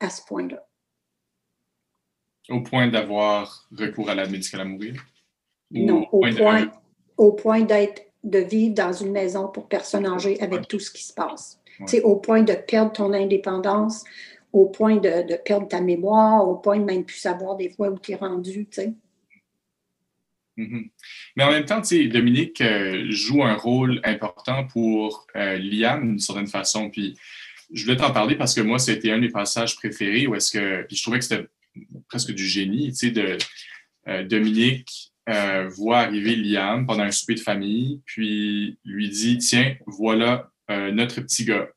[0.01, 0.65] à ce point-là.
[2.49, 5.05] Au point d'avoir recours à l'aide médicale à mourir?
[5.71, 6.71] non, au point,
[7.17, 11.03] au point d'être, de vivre dans une maison pour personnes âgées avec tout ce qui
[11.03, 11.59] se passe.
[11.87, 14.03] C'est au point de perdre ton indépendance,
[14.53, 17.89] au point de, de, perdre ta mémoire, au point de même plus savoir des fois
[17.89, 18.67] où tu es rendu.
[18.67, 18.93] Tu.
[20.57, 20.89] Mhm.
[21.35, 26.47] Mais en même temps, Dominique euh, joue un rôle important pour euh, Liam d'une certaine
[26.47, 26.89] façon.
[26.89, 27.17] Puis
[27.73, 30.83] je voulais t'en parler parce que moi, c'était un des passages préférés où est-ce que.
[30.83, 31.47] Puis je trouvais que c'était
[32.09, 33.37] presque du génie, tu sais, de
[34.07, 39.75] euh, Dominique euh, voit arriver Liam pendant un souper de famille, puis lui dit Tiens,
[39.87, 41.67] voilà notre petit gars.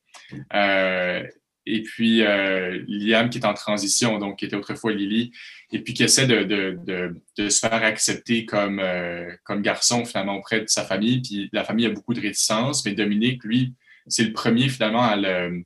[1.66, 5.32] et puis Liam qui est en transition, donc qui était autrefois Lily,
[5.74, 10.36] et puis qui essaie de, de, de, se faire accepter comme, euh, comme garçon finalement
[10.36, 11.20] auprès de sa famille.
[11.20, 13.74] Puis la famille a beaucoup de réticence, mais Dominique, lui,
[14.06, 15.64] c'est le premier finalement à le,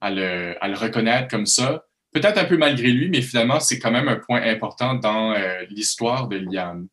[0.00, 1.86] à le, à le reconnaître comme ça.
[2.12, 5.64] Peut-être un peu malgré lui, mais finalement, c'est quand même un point important dans euh,
[5.70, 6.88] l'histoire de Liam.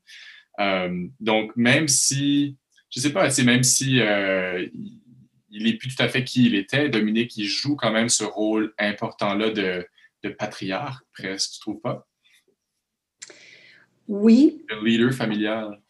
[0.59, 2.57] Euh, donc, même si,
[2.89, 3.99] je sais pas, c'est même si
[5.49, 8.23] il n'est plus tout à fait qui il était, Dominique, il joue quand même ce
[8.23, 9.87] rôle important-là de,
[10.23, 12.07] de patriarche, presque, tu trouves pas?
[14.07, 14.63] Oui.
[14.69, 15.81] Le leader familial.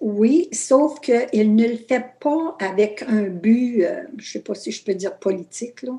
[0.00, 4.54] Oui, sauf qu'il ne le fait pas avec un but, euh, je ne sais pas
[4.54, 5.98] si je peux dire politique, là.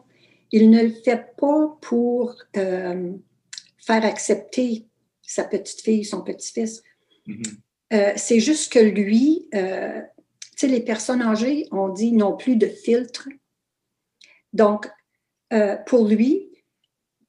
[0.51, 3.13] Il ne le fait pas pour euh,
[3.77, 4.85] faire accepter
[5.21, 6.83] sa petite fille, son petit-fils.
[7.27, 7.55] Mm-hmm.
[7.93, 9.57] Euh, c'est juste que lui, tu
[10.55, 13.29] sais, les personnes âgées, on dit, n'ont plus de filtre.
[14.53, 14.89] Donc,
[15.85, 16.47] pour lui,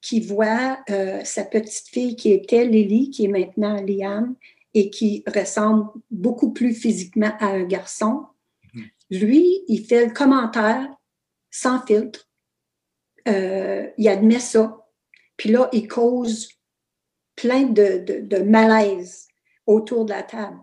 [0.00, 4.34] qui voit euh, sa petite fille qui était Lily, qui est maintenant Liam,
[4.74, 8.26] et qui ressemble beaucoup plus physiquement à un garçon.
[8.74, 8.84] Mhm.
[9.10, 10.88] Lui, il fait le commentaire
[11.50, 12.27] sans filtre.
[13.28, 14.84] Euh, il admet ça.
[15.36, 16.48] Puis là, il cause
[17.36, 19.28] plein de, de, malaise
[19.66, 20.58] autour de la table.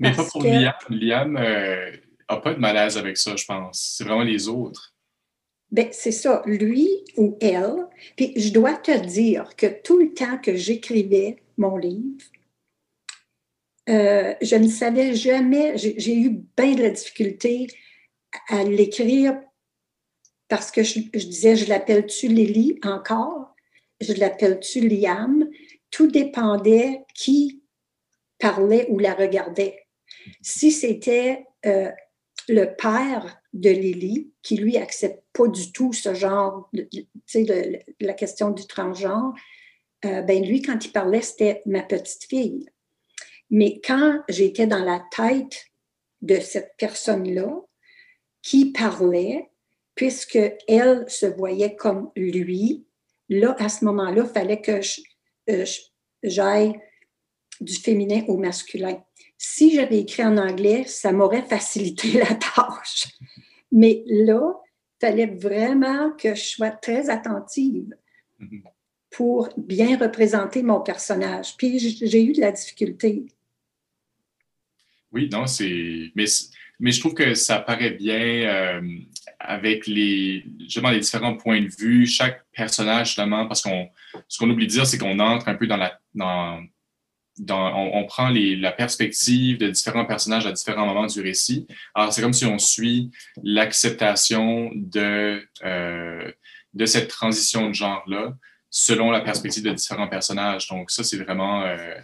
[0.00, 0.74] Mais pas pour Liam.
[0.88, 1.96] Liam n'a euh,
[2.42, 3.94] pas de malaise avec ça, je pense.
[3.96, 4.94] C'est vraiment les autres.
[5.70, 7.86] Ben, c'est ça, lui ou elle.
[8.16, 12.24] Puis je dois te dire que tout le temps que j'écrivais mon livre,
[13.88, 17.66] euh, je ne savais jamais, j'ai eu bien de la difficulté
[18.48, 19.40] à l'écrire
[20.52, 23.54] parce que je, disais, je l'appelle-tu Lily encore?
[24.02, 25.48] Je l'appelle-tu Liam?
[25.90, 27.62] Tout dépendait qui
[28.38, 29.86] parlait ou la regardait.
[30.42, 31.90] Si c'était euh,
[32.50, 38.12] le père de Lily, qui lui accepte pas du tout ce genre, tu sais, la
[38.12, 39.32] question du transgenre,
[40.04, 42.68] euh, ben lui, quand il parlait, c'était ma petite fille.
[43.48, 45.64] Mais quand j'étais dans la tête
[46.20, 47.58] de cette personne-là,
[48.42, 49.48] qui parlait,
[49.94, 52.84] puisque elle se voyait comme lui,
[53.28, 54.80] là, à ce moment-là, il fallait que
[55.50, 55.64] euh,
[56.22, 56.80] j'aille
[57.60, 59.02] du féminin au masculin.
[59.38, 63.08] Si j'avais écrit en anglais, ça m'aurait facilité la tâche.
[63.70, 64.54] Mais là,
[65.00, 67.94] il fallait vraiment que je sois très attentive
[68.40, 68.62] mm-hmm.
[69.10, 71.56] pour bien représenter mon personnage.
[71.56, 73.26] Puis j'ai eu de la difficulté.
[75.12, 76.10] Oui, non, c'est.
[76.14, 76.24] Mais,
[76.80, 78.80] mais je trouve que ça paraît bien euh,
[79.44, 83.88] avec les, justement, les différents points de vue, chaque personnage, justement, parce qu'on
[84.28, 86.60] ce qu'on oublie de dire, c'est qu'on entre un peu dans la, dans,
[87.38, 91.66] on, prend la perspective de différents personnages à différents moments du récit.
[91.94, 93.10] Alors, c'est comme si on suit
[93.42, 96.30] l'acceptation de, euh,
[96.74, 98.34] de cette transition de genre-là
[98.70, 100.68] selon la perspective de différents personnages.
[100.68, 101.62] Donc, ça, c'est vraiment...
[101.62, 101.94] Euh,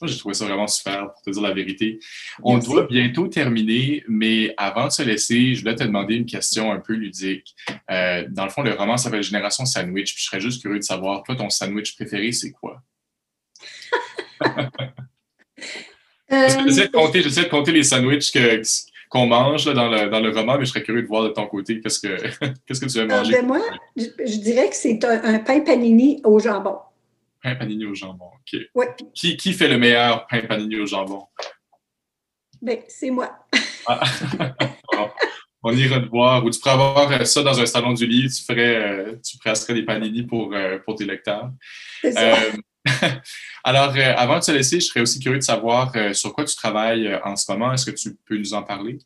[0.00, 1.98] moi, j'ai trouvé ça vraiment super, pour te dire la vérité.
[2.42, 6.72] On doit bientôt terminer, mais avant de se laisser, je voulais te demander une question
[6.72, 7.54] un peu ludique.
[7.90, 10.84] Euh, dans le fond, le roman s'appelle Génération Sandwich, puis je serais juste curieux de
[10.84, 12.82] savoir, toi, ton sandwich préféré, c'est quoi?
[16.30, 18.32] J'essaie de, compter, de compter les sandwichs
[19.08, 21.46] qu'on mange dans, le, dans, le, roman, mais je serais curieux de voir de ton
[21.46, 22.16] côté qu'est-ce que,
[22.66, 23.32] qu'est-ce que tu veux euh, manger?
[23.32, 23.60] Ben, moi,
[23.96, 26.76] je, dirais que c'est un, pain panini au jambon.
[27.42, 28.60] Pain panini au jambon, OK.
[28.74, 28.86] Oui.
[29.14, 31.26] Qui, qui fait le meilleur pain panini au jambon?
[32.60, 33.38] Ben, c'est moi.
[33.86, 34.02] Ah.
[35.62, 36.44] On ira te voir.
[36.44, 39.74] Ou tu pourrais avoir ça dans un salon du lit, tu ferais, euh, tu presserais
[39.74, 41.50] des panini pour, euh, pour tes lecteurs.
[42.00, 42.36] C'est ça.
[43.64, 46.44] Alors, euh, avant de se laisser, je serais aussi curieux de savoir euh, sur quoi
[46.44, 47.72] tu travailles euh, en ce moment.
[47.72, 48.98] Est-ce que tu peux nous en parler?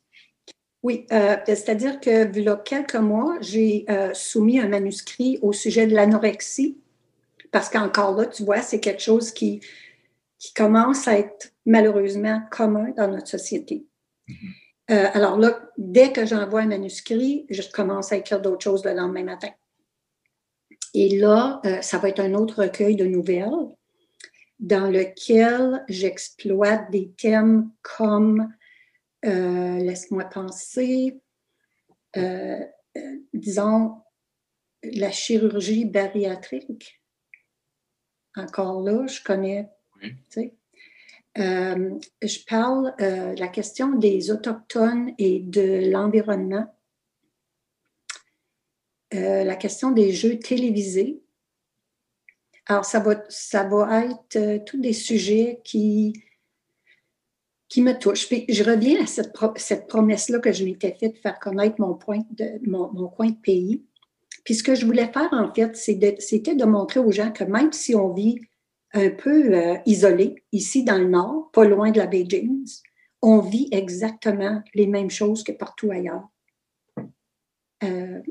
[0.81, 5.95] Oui, c'est-à-dire que, il y a quelques mois, j'ai soumis un manuscrit au sujet de
[5.95, 6.77] l'anorexie,
[7.53, 9.61] parce qu'encore là, tu vois, c'est quelque chose qui,
[10.37, 13.85] qui commence à être malheureusement commun dans notre société.
[14.27, 15.11] Mm-hmm.
[15.13, 19.23] alors là, dès que j'envoie un manuscrit, je commence à écrire d'autres choses le lendemain
[19.23, 19.49] matin.
[20.93, 23.49] Et là, ça va être un autre recueil de nouvelles
[24.63, 28.53] dans lequel j'exploite des thèmes comme,
[29.25, 31.19] euh, laisse-moi penser,
[32.15, 32.59] euh,
[32.97, 33.97] euh, disons,
[34.83, 37.02] la chirurgie bariatrique.
[38.35, 39.69] Encore là, je connais,
[40.29, 40.55] sais.
[41.35, 46.67] je parle de la question des Autochtones et de l'environnement,
[49.11, 51.21] la question des jeux télévisés.
[52.65, 56.13] Alors, ça va, ça va être tous des sujets qui,
[57.73, 58.27] qui me touchent.
[58.27, 61.95] Puis, je reviens à cette, cette promesse-là que je m'étais faite de faire connaître mon,
[61.95, 63.83] point de, mon, mon coin de pays.
[64.43, 67.71] Puis ce que je voulais faire, en fait, c'était de, montrer aux gens que même
[67.71, 68.39] si on vit
[68.93, 72.65] un peu euh, isolé, ici dans le nord, pas loin de la baie James,
[73.21, 76.27] on vit exactement les mêmes choses que partout ailleurs.
[77.83, 78.21] Euh,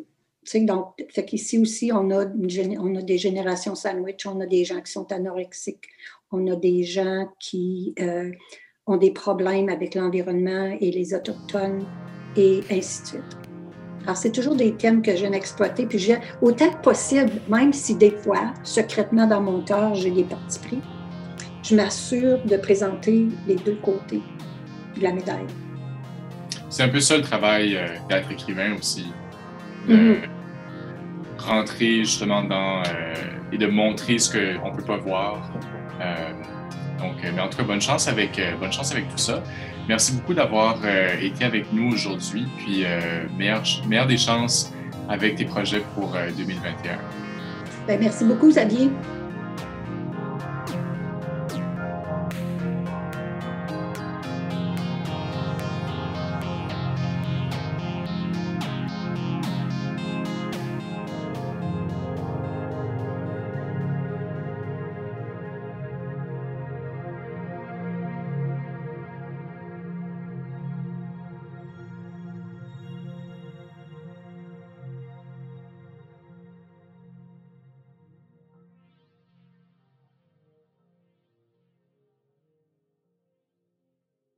[0.55, 5.11] donc, fait qu'ici aussi, on a, des générations sandwich, on a des gens qui sont
[5.13, 5.89] anorexiques,
[6.31, 8.31] on a des gens qui euh,
[8.87, 11.87] ont des problèmes avec l'environnement et les Autochtones,
[12.37, 13.42] et ainsi de suite.
[14.05, 15.87] Alors, c'est toujours des thèmes que j'aime exploiter.
[15.87, 20.25] Puis, j'ai, autant que possible, même si des fois, secrètement dans mon cœur, j'ai des
[20.25, 20.81] partis pris,
[21.63, 24.23] je m'assure de présenter les deux côtés
[24.97, 25.47] de la médaille.
[26.69, 29.07] C'est un peu ça le travail euh, d'être écrivain aussi.
[29.87, 30.17] De mm-hmm.
[31.39, 33.15] rentrer justement dans euh,
[33.53, 35.53] et de montrer ce qu'on ne peut pas voir.
[36.01, 36.15] Euh,
[36.99, 39.43] donc, mais en tout cas, bonne chance avec, bonne chance avec tout ça.
[39.89, 44.73] Merci beaucoup d'avoir euh, été avec nous aujourd'hui, puis euh, meilleure, des chances
[45.09, 46.93] avec tes projets pour 2021.
[46.93, 46.97] Euh,
[47.87, 48.91] ben, merci beaucoup, Xavier.